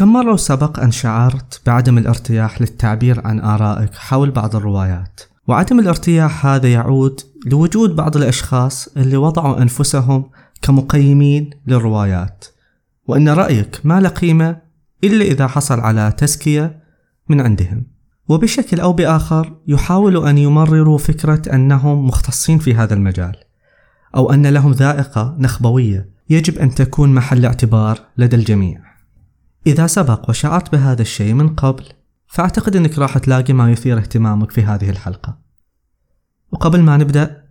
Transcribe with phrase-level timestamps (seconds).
[0.00, 6.46] كم مرة سبق أن شعرت بعدم الارتياح للتعبير عن آرائك حول بعض الروايات؟ وعدم الارتياح
[6.46, 10.30] هذا يعود لوجود بعض الأشخاص اللي وضعوا أنفسهم
[10.62, 12.44] كمقيمين للروايات.
[13.06, 14.56] وأن رأيك ما له قيمة
[15.04, 16.82] إلا إذا حصل على تزكية
[17.28, 17.86] من عندهم.
[18.28, 23.36] وبشكل أو بآخر يحاولوا أن يمرروا فكرة أنهم مختصين في هذا المجال
[24.16, 28.89] أو أن لهم ذائقة نخبوية يجب أن تكون محل اعتبار لدى الجميع.
[29.66, 31.84] إذا سبق وشعرت بهذا الشيء من قبل
[32.26, 35.38] فأعتقد أنك راح تلاقي ما يثير اهتمامك في هذه الحلقة.
[36.52, 37.44] وقبل ما نبدأ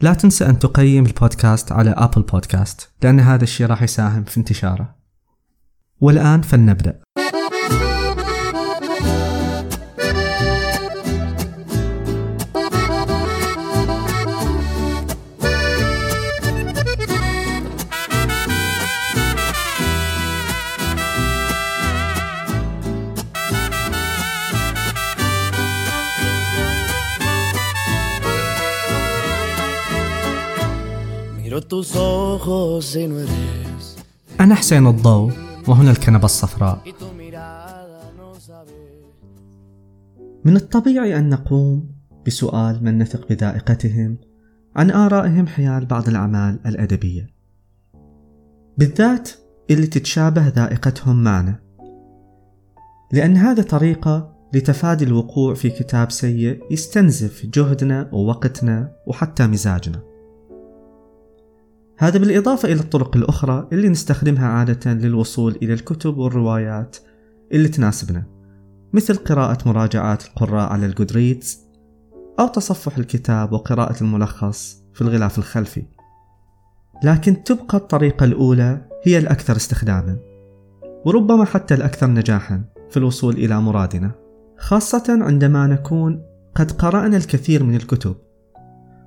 [0.00, 4.94] لا تنسى أن تقيم البودكاست على أبل بودكاست لأن هذا الشيء راح يساهم في انتشاره.
[6.00, 7.00] والآن فلنبدأ.
[31.72, 33.98] Tus ojos y no eres.
[34.40, 35.32] أنا حسين الضوء
[35.68, 36.78] وهنا الكنبة الصفراء.
[40.44, 41.90] من الطبيعي أن نقوم
[42.26, 44.18] بسؤال من نثق بذائقتهم
[44.76, 47.26] عن آرائهم حيال بعض الأعمال الأدبية.
[48.78, 49.30] بالذات
[49.70, 51.60] اللي تتشابه ذائقتهم معنا.
[53.12, 60.11] لأن هذا طريقة لتفادي الوقوع في كتاب سيء يستنزف جهدنا ووقتنا وحتى مزاجنا.
[62.02, 66.96] هذا بالإضافة إلى الطرق الأخرى اللي نستخدمها عادة للوصول إلى الكتب والروايات
[67.52, 68.24] اللي تناسبنا
[68.92, 71.60] مثل قراءة مراجعات القراء على الجودريدز
[72.40, 75.82] أو تصفح الكتاب وقراءة الملخص في الغلاف الخلفي.
[77.04, 80.16] لكن تبقى الطريقة الأولى هي الأكثر استخداما
[81.04, 84.10] وربما حتى الأكثر نجاحا في الوصول إلى مرادنا
[84.58, 86.22] خاصة عندما نكون
[86.54, 88.16] قد قرأنا الكثير من الكتب.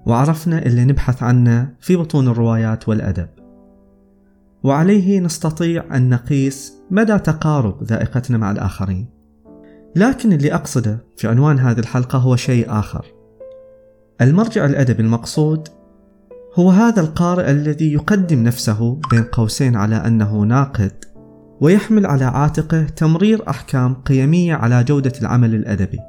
[0.06, 3.28] وعرفنا اللي نبحث عنه في بطون الروايات والأدب.
[4.64, 9.10] وعليه نستطيع أن نقيس مدى تقارب ذائقتنا مع الآخرين.
[9.96, 13.06] لكن اللي أقصده في عنوان هذه الحلقة هو شيء آخر.
[14.22, 15.68] المرجع الأدبي المقصود
[16.56, 20.92] هو هذا القارئ الذي يقدم نفسه بين قوسين على أنه ناقد
[21.62, 26.00] ويحمل على عاتقه تمرير أحكام قيمية على جودة العمل الأدبي.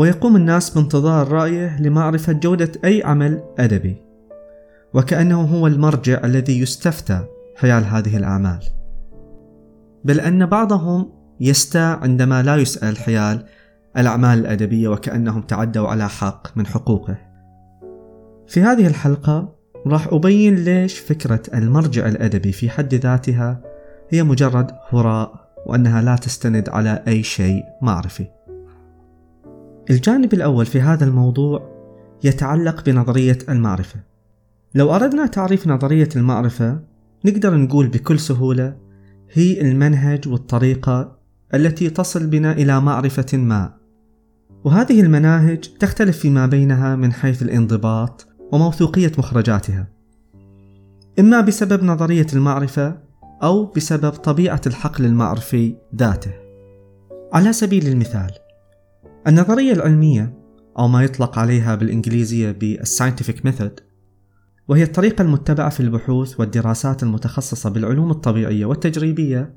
[0.00, 3.96] ويقوم الناس بانتظار رأيه لمعرفة جودة أي عمل أدبي
[4.94, 7.24] وكأنه هو المرجع الذي يستفتى
[7.56, 8.58] حيال هذه الأعمال.
[10.04, 13.44] بل أن بعضهم يستاء عندما لا يسأل حيال
[13.96, 17.16] الأعمال الأدبية وكأنهم تعدوا على حق من حقوقه.
[18.46, 19.54] في هذه الحلقة
[19.86, 23.60] راح أبين ليش فكرة المرجع الأدبي في حد ذاتها
[24.10, 28.39] هي مجرد هراء وأنها لا تستند على أي شيء معرفي.
[29.90, 31.70] الجانب الأول في هذا الموضوع
[32.24, 34.00] يتعلق بنظرية المعرفة.
[34.74, 36.80] لو أردنا تعريف نظرية المعرفة
[37.24, 38.76] نقدر نقول بكل سهولة
[39.32, 41.16] هي المنهج والطريقة
[41.54, 43.74] التي تصل بنا إلى معرفة ما.
[44.64, 49.86] وهذه المناهج تختلف فيما بينها من حيث الانضباط وموثوقية مخرجاتها.
[51.18, 52.98] إما بسبب نظرية المعرفة
[53.42, 56.32] أو بسبب طبيعة الحقل المعرفي ذاته.
[57.32, 58.30] على سبيل المثال
[59.26, 60.34] النظرية العلمية
[60.78, 63.80] أو ما يطلق عليها بالإنجليزية بالساينتفك ميثود
[64.68, 69.54] وهي الطريقة المتبعة في البحوث والدراسات المتخصصة بالعلوم الطبيعية والتجريبية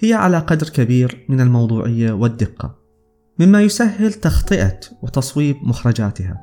[0.00, 2.78] هي على قدر كبير من الموضوعية والدقة
[3.38, 6.40] مما يسهل تخطئة وتصويب مخرجاتها.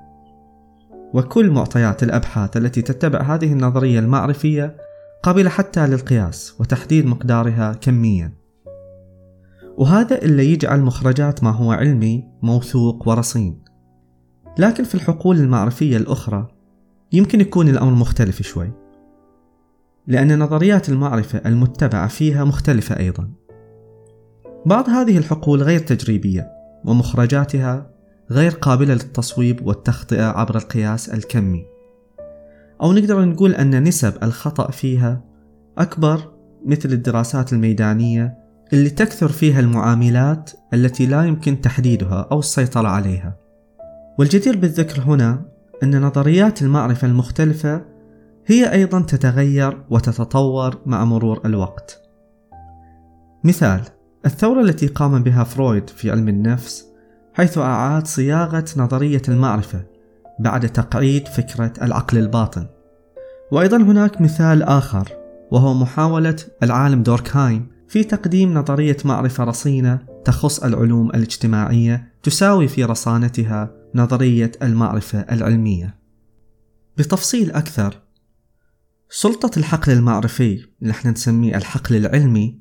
[1.14, 4.78] وكل معطيات الأبحاث التي تتبع هذه النظرية المعرفية
[5.24, 8.39] قابلة حتى للقياس وتحديد مقدارها كميا.
[9.80, 13.64] وهذا اللي يجعل مخرجات ما هو علمي موثوق ورصين.
[14.58, 16.48] لكن في الحقول المعرفية الأخرى
[17.14, 18.72] يمكن يكون الأمر مختلف شوي.
[20.08, 23.30] لأن نظريات المعرفة المتبعة فيها مختلفة أيضا.
[24.66, 26.52] بعض هذه الحقول غير تجريبية
[26.86, 27.90] ومخرجاتها
[28.32, 31.66] غير قابلة للتصويب والتخطئة عبر القياس الكمي.
[32.82, 35.24] أو نقدر نقول أن نسب الخطأ فيها
[35.78, 36.32] أكبر
[36.66, 43.38] مثل الدراسات الميدانية اللي تكثر فيها المعاملات التي لا يمكن تحديدها أو السيطرة عليها.
[44.20, 45.46] والجدير بالذكر هنا
[45.84, 47.86] أن نظريات المعرفة المختلفة
[48.46, 52.02] هي أيضا تتغير وتتطور مع مرور الوقت.
[53.44, 53.82] مثال
[54.26, 56.86] الثورة التي قام بها فرويد في علم النفس
[57.34, 59.82] حيث أعاد صياغة نظرية المعرفة
[60.40, 62.66] بعد تقعيد فكرة العقل الباطن.
[63.52, 65.10] وأيضا هناك مثال آخر
[65.52, 73.72] وهو محاولة العالم دوركهايم في تقديم نظرية معرفة رصينة تخص العلوم الاجتماعية تساوي في رصانتها
[73.96, 76.00] نظرية المعرفة العلمية.
[76.98, 78.02] بتفصيل أكثر،
[79.10, 82.60] سلطة الحقل المعرفي اللي إحنا نسميه الحقل العلمي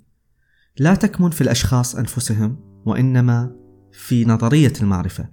[0.78, 3.56] لا تكمن في الأشخاص أنفسهم وإنما
[3.92, 5.28] في نظرية المعرفة.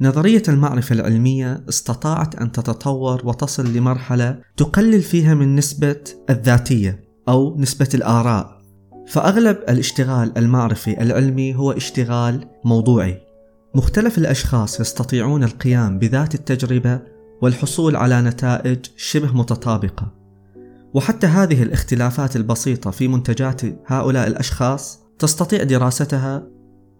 [0.00, 7.88] نظرية المعرفة العلمية استطاعت أن تتطور وتصل لمرحلة تقلل فيها من نسبة الذاتية أو نسبة
[7.94, 8.59] الآراء
[9.10, 13.20] فأغلب الاشتغال المعرفي العلمي هو اشتغال موضوعي
[13.74, 17.00] مختلف الأشخاص يستطيعون القيام بذات التجربة
[17.42, 20.12] والحصول على نتائج شبه متطابقة
[20.94, 26.42] وحتى هذه الاختلافات البسيطة في منتجات هؤلاء الأشخاص تستطيع دراستها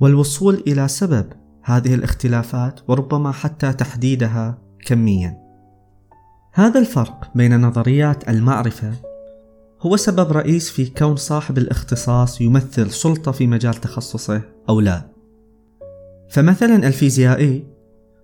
[0.01, 1.27] والوصول إلى سبب
[1.63, 5.37] هذه الاختلافات وربما حتى تحديدها كميا.
[6.53, 9.10] هذا الفرق بين نظريات المعرفة
[9.83, 15.11] هو سبب رئيس في كون صاحب الاختصاص يمثل سلطة في مجال تخصصه أو لا.
[16.31, 17.67] فمثلا الفيزيائي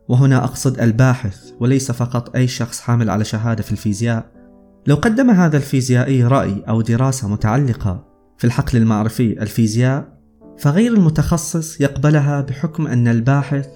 [0.08, 4.26] وهنا أقصد الباحث وليس فقط أي شخص حامل على شهادة في الفيزياء
[4.86, 8.04] لو قدم هذا الفيزيائي رأي أو دراسة متعلقة
[8.38, 10.16] في الحقل المعرفي الفيزياء
[10.58, 13.68] فغير المتخصص يقبلها بحكم أن الباحث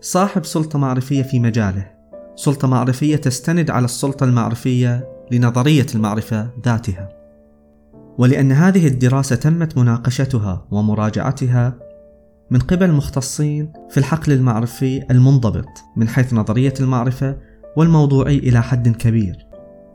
[0.00, 1.90] صاحب سلطة معرفية في مجاله
[2.36, 7.17] سلطة معرفية تستند على السلطة المعرفية لنظرية المعرفة ذاتها
[8.18, 11.74] ولأن هذه الدراسة تمت مناقشتها ومراجعتها
[12.50, 17.36] من قبل مختصين في الحقل المعرفي المنضبط من حيث نظرية المعرفة
[17.76, 19.36] والموضوعي إلى حد كبير.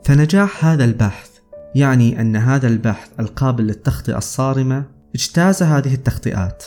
[0.04, 1.30] فنجاح هذا البحث
[1.74, 4.84] يعني أن هذا البحث القابل للتخطئة الصارمة
[5.14, 6.64] اجتاز هذه التخطئات.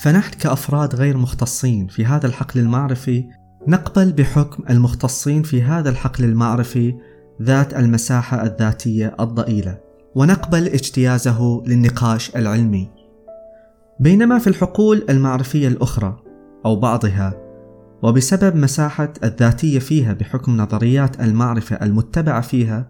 [0.00, 3.24] فنحن كأفراد غير مختصين في هذا الحقل المعرفي
[3.68, 6.94] نقبل بحكم المختصين في هذا الحقل المعرفي
[7.42, 9.83] ذات المساحة الذاتية الضئيلة.
[10.14, 12.90] ونقبل اجتيازه للنقاش العلمي.
[14.00, 16.22] بينما في الحقول المعرفية الأخرى
[16.66, 17.34] أو بعضها
[18.02, 22.88] وبسبب مساحة الذاتية فيها بحكم نظريات المعرفة المتبعة فيها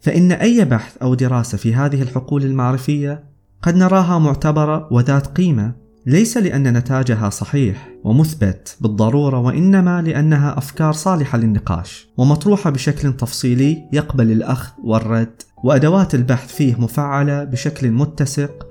[0.00, 3.24] فإن أي بحث أو دراسة في هذه الحقول المعرفية
[3.62, 5.72] قد نراها معتبرة وذات قيمة
[6.10, 14.32] ليس لأن نتاجها صحيح ومثبت بالضرورة وإنما لأنها أفكار صالحة للنقاش ومطروحة بشكل تفصيلي يقبل
[14.32, 18.66] الأخذ والرد وأدوات البحث فيه مفعلة بشكل متسق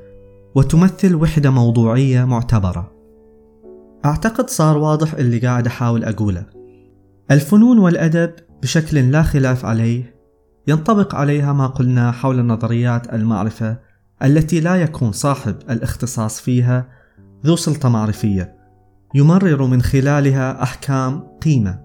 [0.55, 2.91] وتمثل وحدة موضوعية معتبرة.
[4.05, 6.45] أعتقد صار واضح اللي قاعد أحاول أقوله.
[7.31, 8.31] الفنون والأدب
[8.61, 10.15] بشكل لا خلاف عليه
[10.67, 13.77] ينطبق عليها ما قلنا حول نظريات المعرفة
[14.23, 16.98] التي لا يكون صاحب الاختصاص فيها
[17.45, 18.55] ذو سلطة معرفية
[19.15, 21.79] يمرر من خلالها أحكام قيمة.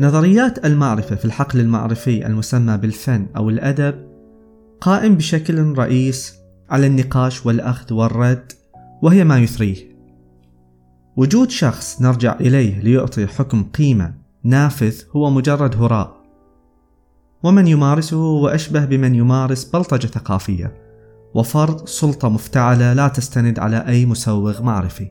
[0.00, 4.12] نظريات المعرفة في الحقل المعرفي المسمى بالفن أو الأدب
[4.80, 6.34] قائم بشكل رئيس
[6.70, 8.52] على النقاش والأخذ والرد
[9.02, 9.92] وهي ما يثريه.
[11.16, 16.22] وجود شخص نرجع إليه ليعطي حكم قيمة نافذ هو مجرد هراء.
[17.42, 20.81] ومن يمارسه هو أشبه بمن يمارس بلطجة ثقافية.
[21.34, 25.10] وفرض سلطة مفتعلة لا تستند على أي مسوغ معرفي.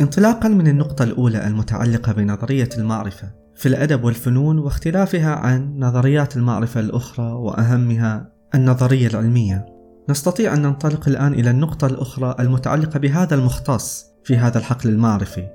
[0.00, 7.32] انطلاقا من النقطة الأولى المتعلقة بنظرية المعرفة في الأدب والفنون واختلافها عن نظريات المعرفة الأخرى
[7.32, 9.66] وأهمها النظرية العلمية،
[10.08, 15.48] نستطيع أن ننطلق الآن إلى النقطة الأخرى المتعلقة بهذا المختص في هذا الحقل المعرفي،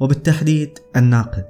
[0.00, 1.46] وبالتحديد الناقد.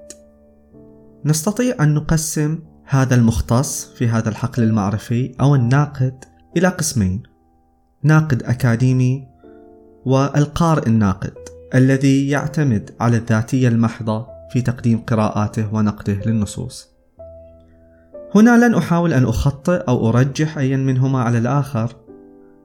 [1.25, 6.25] نستطيع أن نقسم هذا المختص في هذا الحقل المعرفي أو الناقد
[6.59, 7.23] إلى قسمين
[8.03, 9.29] ناقد أكاديمي
[10.05, 11.35] والقارئ الناقد
[11.75, 16.89] الذي يعتمد على الذاتية المحضة في تقديم قراءاته ونقده للنصوص.
[18.35, 21.97] هنا لن أحاول أن أخطئ أو أرجح أيا منهما على الآخر،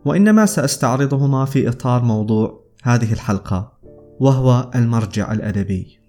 [0.06, 3.74] وإنما سأستعرضهما في إطار موضوع هذه الحلقة،
[4.20, 6.00] وهو المرجع الأدبي.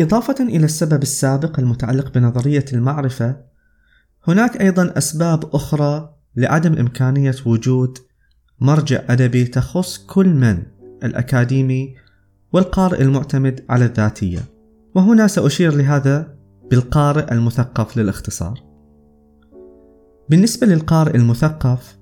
[0.00, 3.36] إضافة إلى السبب السابق المتعلق بنظرية المعرفة،
[4.28, 7.98] هناك أيضا أسباب أخرى لعدم إمكانية وجود
[8.60, 10.62] مرجع أدبي تخص كل من؟
[11.04, 11.94] الأكاديمي
[12.52, 14.40] والقارئ المعتمد على الذاتية.
[14.94, 16.34] وهنا سأشير لهذا
[16.70, 18.60] بالقارئ المثقف للاختصار.
[20.30, 21.98] بالنسبة للقارئ المثقف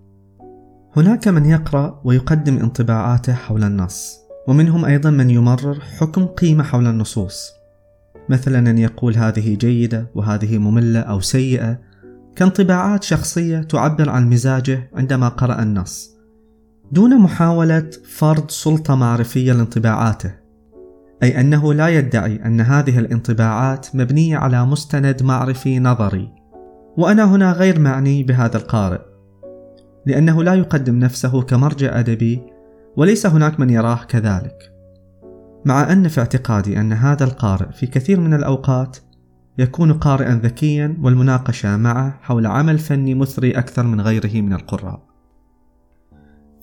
[0.96, 4.16] هناك من يقرأ ويقدم انطباعاته حول النص
[4.48, 7.50] ومنهم أيضا من يمرر حكم قيمة حول النصوص.
[8.28, 11.91] مثلا أن يقول هذه جيدة وهذه مملة أو سيئة
[12.36, 16.12] كانطباعات شخصية تعبر عن مزاجه عندما قرأ النص.
[16.92, 20.34] دون محاولة فرض سلطة معرفية لانطباعاته
[21.22, 26.32] أي أنه لا يدعي أن هذه الانطباعات مبنية على مستند معرفي نظري
[26.96, 29.00] وأنا هنا غير معني بهذا القارئ
[30.06, 32.42] لأنه لا يقدم نفسه كمرجع أدبي
[32.96, 34.72] وليس هناك من يراه كذلك.
[35.64, 38.96] مع أن في اعتقادي أن هذا القارئ في كثير من الأوقات
[39.58, 45.02] يكون قارئا ذكيا والمناقشة معه حول عمل فني مثري أكثر من غيره من القراء.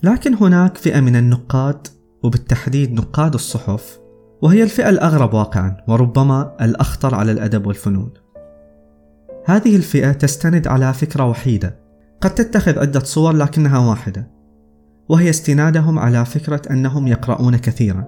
[0.02, 1.86] لكن هناك فئة من النقاد
[2.22, 4.00] وبالتحديد نقاد الصحف
[4.42, 8.10] وهي الفئة الأغرب واقعا وربما الأخطر على الأدب والفنون.
[9.46, 11.80] هذه الفئة تستند على فكرة وحيدة.
[12.20, 14.30] قد تتخذ عدة صور لكنها واحدة
[15.08, 18.04] وهي استنادهم على فكرة أنهم يقرؤون كثيرا.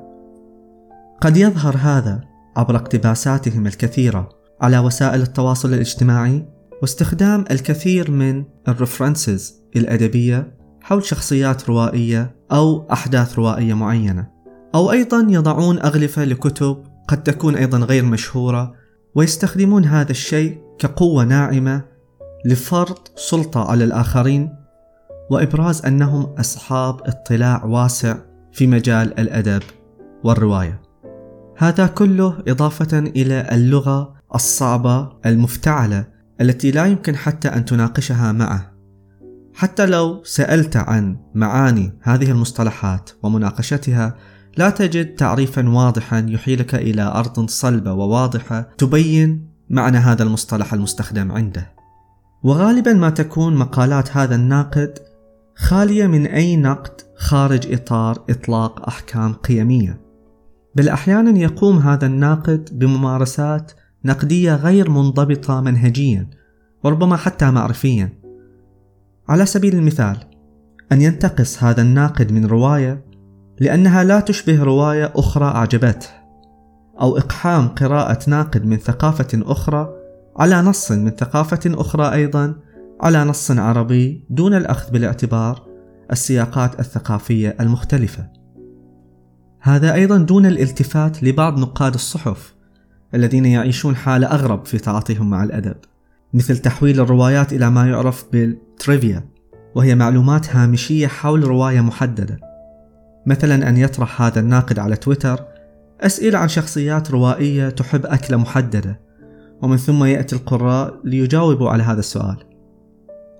[1.20, 2.20] قد يظهر هذا
[2.56, 6.46] عبر اقتباساتهم الكثيرة على وسائل التواصل الاجتماعي
[6.82, 14.28] واستخدام الكثير من الرفرنسز الأدبية حول شخصيات روائية أو أحداث روائية معينة
[14.74, 18.74] أو أيضا يضعون أغلفة لكتب قد تكون أيضا غير مشهورة
[19.14, 21.84] ويستخدمون هذا الشيء كقوة ناعمة
[22.46, 24.56] لفرض سلطة على الآخرين
[25.30, 28.16] وإبراز أنهم أصحاب اطلاع واسع
[28.52, 29.62] في مجال الأدب
[30.24, 30.82] والرواية.
[31.58, 36.04] هذا كله إضافة إلى اللغة الصعبة المفتعلة
[36.40, 38.72] التي لا يمكن حتى أن تناقشها معه.
[39.54, 44.16] حتى لو سألت عن معاني هذه المصطلحات ومناقشتها
[44.56, 51.72] لا تجد تعريفا واضحا يحيلك إلى أرض صلبة وواضحة تبين معنى هذا المصطلح المستخدم عنده.
[52.42, 54.98] وغالبا ما تكون مقالات هذا الناقد
[55.56, 60.00] خالية من أي نقد خارج إطار إطلاق أحكام قيمية
[60.74, 63.72] بل أحيانا يقوم هذا الناقد بممارسات
[64.04, 66.30] نقدية غير منضبطة منهجيا
[66.84, 68.12] وربما حتى معرفيا
[69.28, 70.16] على سبيل المثال
[70.92, 73.04] أن ينتقص هذا الناقد من رواية
[73.60, 76.08] لأنها لا تشبه رواية أخرى أعجبته
[77.00, 79.88] أو إقحام قراءة ناقد من ثقافة أخرى
[80.36, 82.54] على نص من ثقافة أخرى أيضا
[83.00, 85.62] على نص عربي دون الأخذ بالاعتبار
[86.12, 88.28] السياقات الثقافية المختلفة.
[89.60, 92.54] هذا أيضا دون الالتفات لبعض نقاد الصحف
[93.14, 95.76] الذين يعيشون حالة أغرب في تعاطيهم مع الأدب،
[96.34, 99.24] مثل تحويل الروايات إلى ما يعرف بالتريفيا،
[99.74, 102.38] وهي معلومات هامشية حول رواية محددة.
[103.26, 105.44] مثلا أن يطرح هذا الناقد على تويتر
[106.00, 109.00] أسئلة عن شخصيات روائية تحب أكلة محددة،
[109.62, 112.36] ومن ثم يأتي القراء ليجاوبوا على هذا السؤال.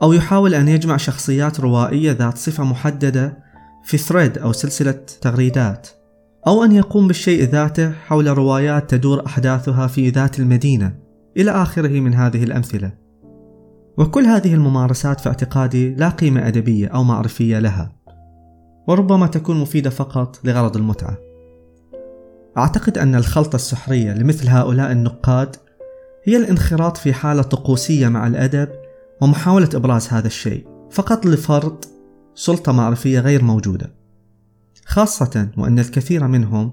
[0.03, 3.39] أو يحاول أن يجمع شخصيات روائية ذات صفة محددة
[3.85, 5.89] في ثريد أو سلسلة تغريدات
[6.47, 10.95] أو أن يقوم بالشيء ذاته حول روايات تدور أحداثها في ذات المدينة.
[11.37, 12.93] إلى آخره من هذه الأمثلة.
[13.99, 17.93] وكل هذه الممارسات في اعتقادي لا قيمة أدبية أو معرفية لها.
[18.89, 21.19] وربما تكون مفيدة فقط لغرض المتعة.
[22.59, 25.57] أعتقد أن الخلطة السحرية لمثل هؤلاء النقاد
[26.25, 28.69] هي الانخراط في حالة طقوسية مع الأدب
[29.21, 31.85] ومحاولة إبراز هذا الشيء فقط لفرض
[32.35, 34.02] سلطة معرفية غير موجودة.
[34.87, 36.73] خاصة وأن الكثير منهم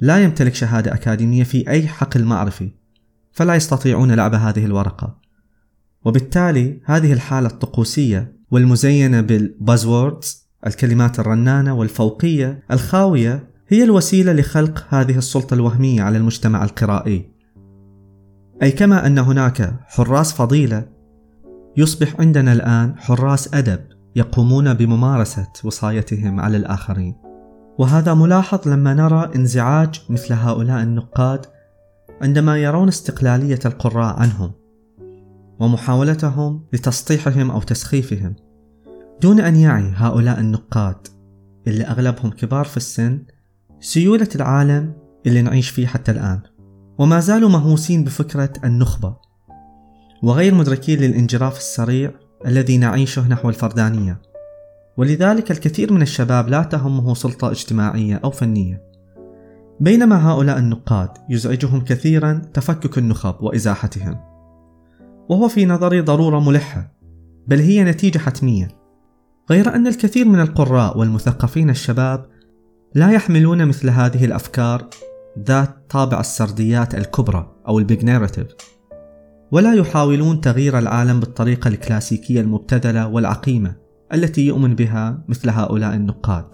[0.00, 2.70] لا يمتلك شهادة أكاديمية في أي حقل معرفي
[3.32, 5.18] فلا يستطيعون لعب هذه الورقة.
[6.04, 15.54] وبالتالي هذه الحالة الطقوسية والمزينة بالبازوردز الكلمات الرنانة والفوقية الخاوية هي الوسيلة لخلق هذه السلطة
[15.54, 17.30] الوهمية على المجتمع القرائي.
[18.62, 20.88] أي كما أن هناك حراس فضيلة
[21.76, 23.80] يصبح عندنا الآن حراس أدب
[24.16, 27.29] يقومون بممارسة وصايتهم على الآخرين.
[27.78, 31.46] وهذا ملاحظ لما نرى انزعاج مثل هؤلاء النقاد
[32.22, 34.52] عندما يرون استقلالية القراء عنهم
[35.60, 38.36] ومحاولتهم لتسطيحهم أو تسخيفهم.
[39.22, 40.96] دون أن يعي هؤلاء النقاد
[41.66, 43.22] اللي أغلبهم كبار في السن
[43.80, 44.92] سيولة العالم
[45.26, 46.40] اللي نعيش فيه حتى الآن.
[46.98, 49.16] وما زالوا مهووسين بفكرة النخبة.
[50.22, 52.10] وغير مدركين للانجراف السريع
[52.46, 54.22] الذي نعيشه نحو الفردانية.
[54.96, 58.82] ولذلك الكثير من الشباب لا تهمه سلطة اجتماعية أو فنية.
[59.80, 64.20] بينما هؤلاء النقاد يزعجهم كثيرا تفكك النخب وإزاحتهم.
[65.28, 66.92] وهو في نظري ضرورة ملحة
[67.46, 68.68] بل هي نتيجة حتمية.
[69.50, 72.26] غير أن الكثير من القراء والمثقفين الشباب
[72.94, 74.88] لا يحملون مثل هذه الأفكار
[75.38, 78.46] ذات طابع السرديات الكبرى أو البيج ناريتيف
[79.52, 83.74] ولا يحاولون تغيير العالم بالطريقة الكلاسيكية المبتذلة والعقيمة.
[84.14, 86.44] التي يؤمن بها مثل هؤلاء النقاد.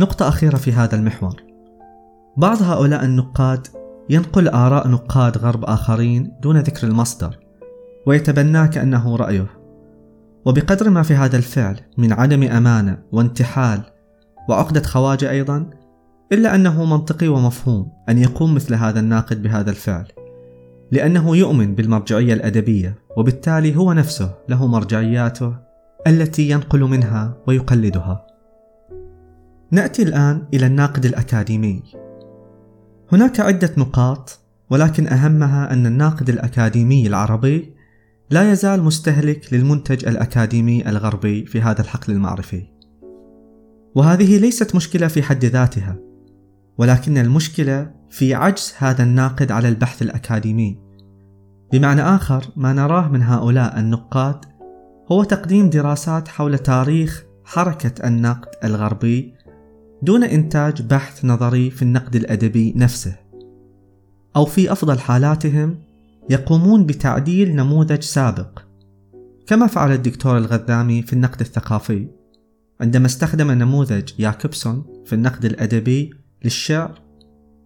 [0.00, 1.42] نقطة أخيرة في هذا المحور.
[2.36, 3.66] بعض هؤلاء النقاد
[4.10, 7.38] ينقل آراء نقاد غرب آخرين دون ذكر المصدر،
[8.06, 9.46] ويتبناه كأنه رأيه.
[10.44, 13.80] وبقدر ما في هذا الفعل من عدم أمانة وانتحال
[14.48, 15.70] وعقدة خواجة أيضا،
[16.32, 20.06] إلا أنه منطقي ومفهوم أن يقوم مثل هذا الناقد بهذا الفعل.
[20.92, 25.65] لأنه يؤمن بالمرجعية الأدبية وبالتالي هو نفسه له مرجعياته
[26.06, 28.26] التي ينقل منها ويقلدها.
[29.70, 31.82] نأتي الآن إلى الناقد الأكاديمي.
[33.12, 37.74] هناك عدة نقاط ولكن أهمها أن الناقد الأكاديمي العربي
[38.30, 42.62] لا يزال مستهلك للمنتج الأكاديمي الغربي في هذا الحقل المعرفي.
[43.94, 45.96] وهذه ليست مشكلة في حد ذاتها،
[46.78, 50.78] ولكن المشكلة في عجز هذا الناقد على البحث الأكاديمي.
[51.72, 54.55] بمعنى آخر ما نراه من هؤلاء النقاد
[55.12, 59.34] هو تقديم دراسات حول تاريخ حركة النقد الغربي
[60.02, 63.16] دون إنتاج بحث نظري في النقد الأدبي نفسه.
[64.36, 65.78] أو في أفضل حالاتهم
[66.30, 68.58] يقومون بتعديل نموذج سابق
[69.46, 72.08] كما فعل الدكتور الغذامي في النقد الثقافي
[72.80, 77.00] عندما استخدم نموذج ياكوبسون في النقد الأدبي للشعر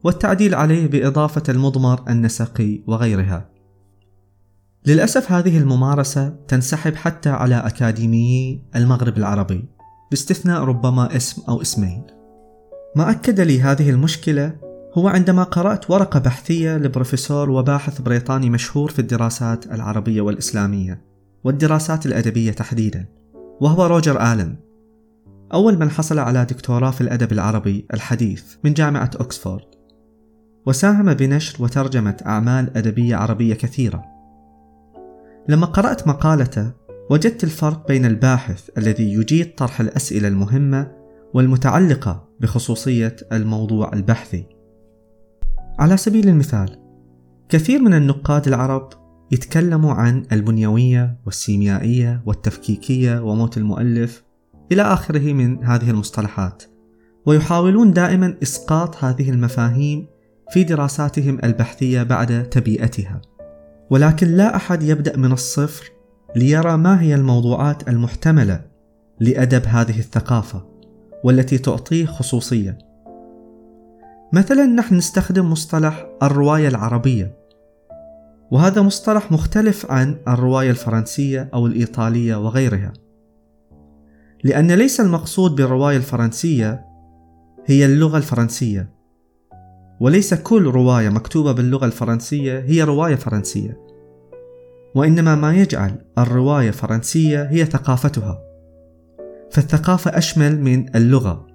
[0.05, 3.60] والتعديل عليه بإضافة المضمر النسقي وغيرها.
[4.87, 9.65] للأسف هذه الممارسة تنسحب حتى على أكاديميي المغرب العربي
[10.11, 12.03] باستثناء ربما اسم أو اسمين.
[12.97, 14.57] ما أكد لي هذه المشكلة
[14.95, 21.03] هو عندما قرأت ورقة بحثية لبروفيسور وباحث بريطاني مشهور في الدراسات العربية والإسلامية
[21.45, 23.07] والدراسات الأدبية تحديدا
[23.61, 24.57] وهو روجر آلن.
[25.53, 29.65] أول من حصل على دكتوراه في الأدب العربي الحديث من جامعة أكسفورد.
[30.67, 34.20] وساهم بنشر وترجمة أعمال أدبية عربية كثيرة.
[35.49, 36.73] لما قرأت مقالته
[37.11, 40.93] وجدت الفرق بين الباحث الذي يجيد طرح الأسئلة المهمة
[41.35, 44.47] والمتعلقة بخصوصية الموضوع البحثي.
[45.79, 46.77] على سبيل المثال
[47.49, 48.89] كثير من النقاد العرب
[49.33, 54.25] يتكلموا عن البنيوية والسيميائية والتفكيكية وموت المؤلف
[54.73, 56.63] إلى آخره من هذه المصطلحات
[57.27, 60.07] ويحاولون دائما إسقاط هذه المفاهيم
[60.53, 63.21] في دراساتهم البحثية بعد تبيئتها.
[63.91, 65.91] ولكن لا أحد يبدأ من الصفر
[66.37, 68.61] ليرى ما هي الموضوعات المحتملة
[69.21, 70.63] لأدب هذه الثقافة
[71.25, 72.79] والتي تعطيه خصوصية.
[74.33, 77.37] مثلا نحن نستخدم مصطلح الرواية العربية
[78.51, 82.93] وهذا مصطلح مختلف عن الرواية الفرنسية أو الإيطالية وغيرها
[84.45, 86.85] لأن ليس المقصود بالرواية الفرنسية
[87.67, 89.00] هي اللغة الفرنسية.
[90.01, 93.81] وليس كل رواية مكتوبة باللغة الفرنسية هي رواية فرنسية.
[94.95, 98.43] وإنما ما يجعل الرواية فرنسية هي ثقافتها.
[99.51, 101.47] فالثقافة أشمل من اللغة.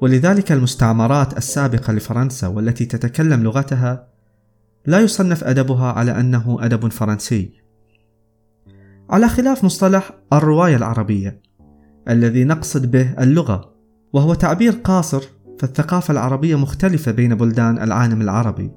[0.00, 4.08] ولذلك المستعمرات السابقة لفرنسا والتي تتكلم لغتها
[4.86, 7.52] لا يصنف أدبها على أنه أدب فرنسي.
[9.10, 11.40] على خلاف مصطلح الرواية العربية
[12.08, 13.72] الذي نقصد به اللغة
[14.12, 15.22] وهو تعبير قاصر
[15.58, 18.70] فالثقافة العربية مختلفة بين بلدان العالم العربي.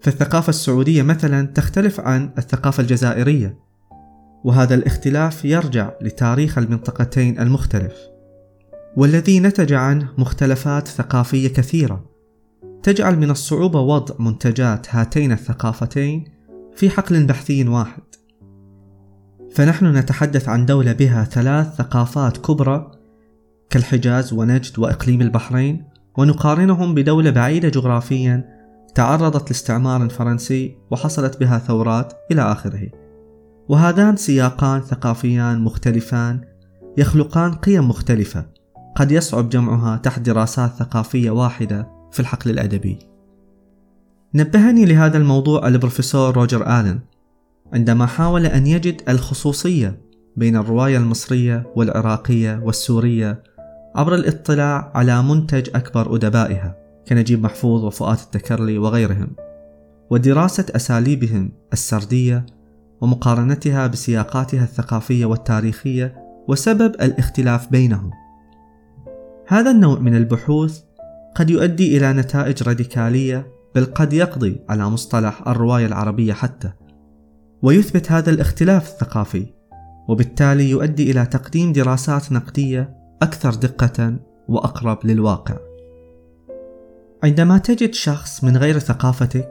[0.00, 3.58] فالثقافة السعودية مثلا تختلف عن الثقافة الجزائرية
[4.44, 7.94] وهذا الاختلاف يرجع لتاريخ المنطقتين المختلف.
[8.96, 12.04] والذي نتج عنه مختلفات ثقافية كثيرة.
[12.82, 16.24] تجعل من الصعوبة وضع منتجات هاتين الثقافتين
[16.76, 18.02] في حقل بحثي واحد.
[19.54, 22.90] فنحن نتحدث عن دولة بها ثلاث ثقافات كبرى
[23.70, 25.84] كالحجاز ونجد وإقليم البحرين
[26.18, 28.54] ونقارنهم بدولة بعيدة جغرافيا
[28.94, 32.88] تعرضت لاستعمار فرنسي وحصلت بها ثورات إلى آخره.
[33.68, 36.40] وهذان سياقان ثقافيان مختلفان
[36.98, 38.46] يخلقان قيم مختلفة.
[38.96, 42.98] قد يصعب جمعها تحت دراسات ثقافية واحدة في الحقل الأدبي.
[44.34, 47.00] نبهني لهذا الموضوع البروفيسور روجر آلن.
[47.72, 50.00] عندما حاول أن يجد الخصوصية
[50.36, 53.42] بين الرواية المصرية والعراقية والسورية
[53.94, 56.76] عبر الاطلاع على منتج أكبر أدبائها
[57.08, 59.28] كنجيب محفوظ وفؤاد التكرلي وغيرهم
[60.10, 62.46] ودراسة أساليبهم السردية
[63.00, 66.14] ومقارنتها بسياقاتها الثقافية والتاريخية
[66.48, 68.10] وسبب الاختلاف بينهم.
[69.48, 70.80] هذا النوع من البحوث
[71.34, 76.72] قد يؤدي إلى نتائج راديكالية بل قد يقضي على مصطلح الرواية العربية حتى
[77.62, 79.46] ويثبت هذا الاختلاف الثقافي
[80.08, 84.16] وبالتالي يؤدي إلى تقديم دراسات نقدية أكثر دقة
[84.48, 85.56] وأقرب للواقع.
[87.24, 89.50] عندما تجد شخص من غير ثقافتك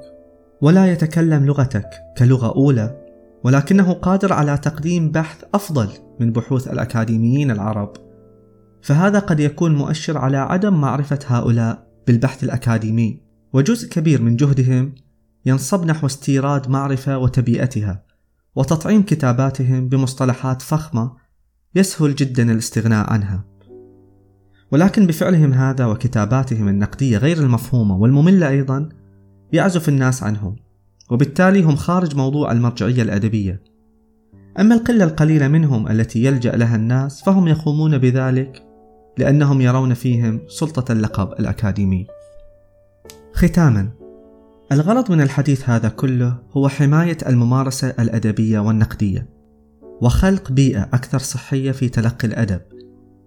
[0.61, 3.03] ولا يتكلم لغتك كلغة أولى
[3.43, 7.93] ولكنه قادر على تقديم بحث أفضل من بحوث الأكاديميين العرب
[8.81, 13.21] فهذا قد يكون مؤشر على عدم معرفة هؤلاء بالبحث الأكاديمي
[13.53, 14.95] وجزء كبير من جهدهم
[15.45, 18.03] ينصب نحو استيراد معرفة وتبيئتها
[18.55, 21.23] وتطعيم كتاباتهم بمصطلحات فخمة
[21.75, 23.52] يسهل جدا الاستغناء عنها.
[24.73, 28.89] ولكن بفعلهم هذا وكتاباتهم النقدية غير المفهومة والمملة أيضا
[29.53, 30.55] يعزف الناس عنهم
[31.09, 33.61] وبالتالي هم خارج موضوع المرجعية الأدبية
[34.59, 38.63] أما القلة القليلة منهم التي يلجأ لها الناس فهم يقومون بذلك
[39.17, 42.07] لأنهم يرون فيهم سلطة اللقب الأكاديمي.
[43.33, 43.89] ختاما
[44.71, 49.29] الغرض من الحديث هذا كله هو حماية الممارسة الأدبية والنقدية
[50.01, 52.61] وخلق بيئة أكثر صحية في تلقي الأدب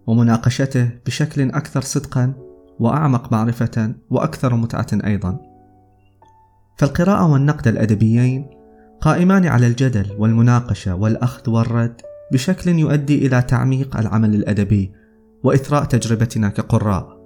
[0.06, 2.32] ومناقشته بشكل أكثر صدقا
[2.80, 5.38] وأعمق معرفة وأكثر متعة أيضا.
[6.78, 8.46] فالقراءة والنقد الأدبيين
[9.00, 12.00] قائمان على الجدل والمناقشة والأخذ والرد
[12.32, 14.92] بشكل يؤدي إلى تعميق العمل الأدبي
[15.42, 17.16] وإثراء تجربتنا كقراء.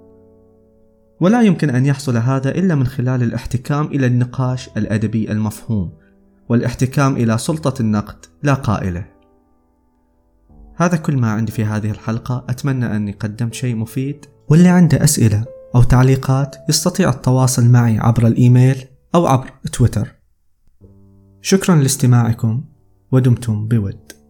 [1.21, 5.91] ولا يمكن أن يحصل هذا إلا من خلال الاحتكام إلى النقاش الأدبي المفهوم
[6.49, 9.10] والاحتكام إلى سلطة النقد لا قائلة.
[10.75, 12.45] هذا كل ما عندي في هذه الحلقة.
[12.49, 14.25] أتمنى أني قدمت شيء مفيد.
[14.49, 20.07] واللي عنده أسئلة أو تعليقات يستطيع التواصل معي عبر الإيميل أو عبر تويتر.
[21.41, 22.63] شكرا لاستماعكم
[23.11, 24.20] ودمتم بود.